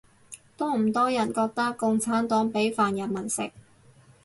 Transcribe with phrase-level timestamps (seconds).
[0.57, 3.51] 多唔多人覺得共產黨畀飯人民食